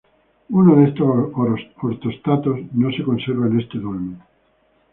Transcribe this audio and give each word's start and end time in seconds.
Uno 0.49 0.77
de 0.77 0.85
estos 0.89 1.31
ortostatos 1.79 2.59
no 2.73 2.91
se 2.91 3.03
conserva 3.03 3.45
en 3.45 3.59
este 3.59 3.77
dolmen. 3.77 4.19